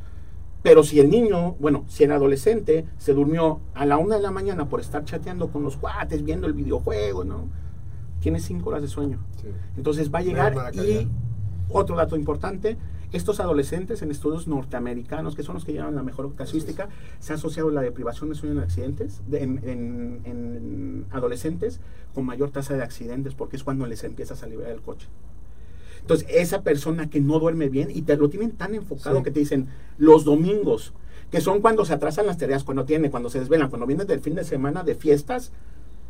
Pero 0.64 0.84
si 0.84 1.00
el 1.00 1.10
niño, 1.10 1.56
bueno, 1.60 1.86
si 1.88 2.04
el 2.04 2.12
adolescente 2.12 2.86
se 2.98 3.14
durmió 3.14 3.62
a 3.74 3.86
la 3.86 3.98
una 3.98 4.16
de 4.16 4.22
la 4.22 4.32
mañana 4.32 4.68
por 4.68 4.82
estar 4.82 5.06
chateando 5.06 5.50
con 5.50 5.64
los 5.64 5.78
cuates, 5.78 6.24
viendo 6.24 6.48
el 6.48 6.54
videojuego, 6.54 7.24
¿no? 7.24 7.48
Tiene 8.20 8.40
cinco 8.40 8.72
horas 8.72 8.82
de 8.82 8.88
sueño. 8.88 9.20
Sí. 9.40 9.48
Entonces 9.78 10.12
va 10.12 10.20
a 10.20 10.24
llegar 10.24 10.56
y 10.74 11.08
otro 11.70 11.96
dato 11.96 12.16
importante, 12.16 12.78
estos 13.16 13.40
adolescentes 13.40 14.02
en 14.02 14.12
estudios 14.12 14.48
norteamericanos, 14.48 15.36
que 15.36 15.44
son 15.44 15.56
los 15.56 15.66
que 15.66 15.74
llevan 15.74 15.96
la 15.96 16.04
mejor 16.04 16.34
casuística, 16.36 16.90
se 17.20 17.34
ha 17.34 17.36
asociado 17.36 17.70
la 17.72 17.82
deprivación 17.82 18.30
de 18.30 18.36
sueño 18.36 18.54
en 18.56 18.60
accidentes, 18.60 19.22
de- 19.28 19.44
en, 19.44 19.60
en- 19.64 20.22
en 20.26 21.06
adolescentes 21.12 21.80
con 22.14 22.26
mayor 22.26 22.52
tasa 22.52 22.76
de 22.76 22.84
accidentes, 22.84 23.34
porque 23.36 23.56
es 23.56 23.64
cuando 23.64 23.86
les 23.88 24.04
empiezas 24.04 24.44
a 24.44 24.48
liberar 24.48 24.72
el 24.72 24.82
coche. 24.82 25.08
Entonces, 26.02 26.28
esa 26.30 26.62
persona 26.62 27.10
que 27.10 27.20
no 27.22 27.40
duerme 27.40 27.68
bien 27.70 27.90
y 27.92 28.04
te 28.04 28.16
lo 28.16 28.30
tienen 28.30 28.52
tan 28.52 28.76
enfocado 28.76 29.18
Sí. 29.18 29.24
que 29.24 29.32
te 29.32 29.40
dicen 29.40 29.68
los 29.98 30.24
domingos, 30.24 30.94
que 31.32 31.42
son 31.42 31.62
cuando 31.62 31.84
se 31.86 31.94
atrasan 31.94 32.28
las 32.28 32.38
tareas, 32.38 32.64
cuando 32.64 32.86
tienen, 32.86 33.10
cuando 33.10 33.30
se 33.30 33.40
desvelan, 33.40 33.70
cuando 33.70 33.88
vienen 33.88 34.06
del 34.06 34.20
fin 34.20 34.36
de 34.36 34.44
semana 34.44 34.84
de 34.84 34.94
fiestas, 34.96 35.52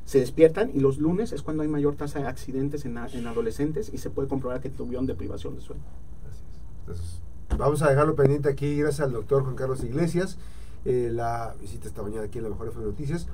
se 0.04 0.20
despiertan 0.20 0.70
y 0.74 0.82
los 0.82 1.00
lunes 1.00 1.32
es 1.32 1.42
cuando 1.42 1.64
hay 1.64 1.70
mayor 1.70 1.96
tasa 1.96 2.20
de 2.20 2.28
accidentes 2.28 2.86
en, 2.86 2.98
en 2.98 3.26
adolescentes 3.28 3.90
y 3.92 3.98
se 3.98 4.10
puede 4.12 4.28
comprobar 4.28 4.60
que 4.62 4.70
tuvieron 4.70 5.06
deprivación 5.08 5.56
de 5.56 5.62
sueño. 5.62 5.82
Entonces, 6.86 7.20
vamos 7.58 7.82
a 7.82 7.89
dejarlo 7.89 8.15
pendiente 8.15 8.48
aquí 8.48 8.77
gracias 8.77 9.08
al 9.08 9.13
doctor 9.13 9.44
Juan 9.44 9.56
Carlos 9.56 9.84
Iglesias. 9.84 10.38
Eh, 10.86 11.10
la 11.12 11.56
visita 11.60 11.88
esta 11.88 12.04
mañana 12.04 12.25
aquí 12.25 12.38
en 12.38 12.44
la 12.44 12.51
Mejor 12.51 12.72
de 12.75 12.86
Noticias. 12.86 13.27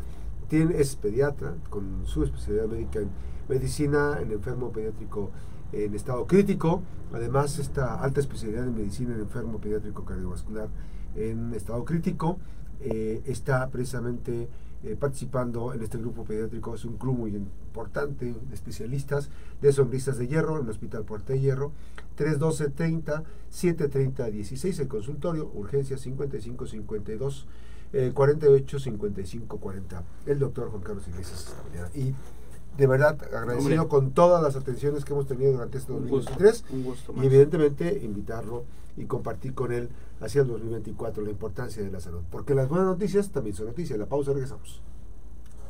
Tiene, 0.47 0.79
es 0.79 0.95
pediatra 0.95 1.55
con 1.69 2.05
su 2.05 2.23
especialidad 2.23 2.67
médica 2.67 2.99
en 2.99 3.09
medicina 3.49 4.19
en 4.21 4.31
enfermo 4.31 4.71
pediátrico 4.71 5.31
en 5.73 5.95
estado 5.95 6.27
crítico. 6.27 6.81
Además, 7.11 7.59
esta 7.59 8.01
alta 8.01 8.21
especialidad 8.21 8.63
en 8.63 8.73
medicina 8.73 9.13
en 9.13 9.19
enfermo 9.19 9.59
pediátrico 9.59 10.05
cardiovascular 10.05 10.69
en 11.15 11.53
estado 11.53 11.83
crítico 11.83 12.39
eh, 12.79 13.21
está 13.25 13.69
precisamente 13.69 14.47
eh, 14.83 14.95
participando 14.99 15.73
en 15.73 15.81
este 15.81 15.97
grupo 15.97 16.23
pediátrico. 16.23 16.75
Es 16.75 16.85
un 16.85 16.97
club 16.97 17.17
muy 17.17 17.35
importante 17.35 18.25
de 18.25 18.53
especialistas 18.53 19.29
de 19.61 19.71
sombristas 19.71 20.17
de 20.17 20.27
hierro 20.27 20.57
en 20.57 20.63
el 20.63 20.69
Hospital 20.69 21.03
Puerta 21.03 21.33
de 21.33 21.39
Hierro. 21.39 21.71
312-30, 22.17 23.23
730-16, 23.51 24.79
el 24.79 24.87
consultorio, 24.87 25.51
urgencia 25.53 25.97
55-52. 25.97 27.45
48 28.13 28.79
55 28.79 29.57
40 29.57 30.03
el 30.25 30.39
doctor 30.39 30.69
Juan 30.69 30.81
Carlos 30.81 31.05
Iglesias 31.09 31.53
y 31.93 32.13
de 32.77 32.87
verdad 32.87 33.17
agradecido 33.33 33.87
con 33.87 34.11
todas 34.11 34.41
las 34.41 34.55
atenciones 34.55 35.05
que 35.05 35.13
hemos 35.13 35.27
tenido 35.27 35.51
durante 35.53 35.77
este 35.77 35.91
2023 35.93 36.65
y 37.21 37.25
evidentemente 37.25 37.99
invitarlo 38.03 38.63
y 38.97 39.05
compartir 39.05 39.53
con 39.53 39.71
él 39.71 39.89
hacia 40.19 40.41
el 40.41 40.47
2024 40.47 41.23
la 41.23 41.29
importancia 41.29 41.83
de 41.83 41.91
la 41.91 41.99
salud 41.99 42.21
porque 42.31 42.55
las 42.55 42.69
buenas 42.69 42.87
noticias 42.87 43.29
también 43.29 43.55
son 43.55 43.67
noticias. 43.67 43.97
La 43.97 44.05
pausa 44.05 44.33
regresamos 44.33 44.81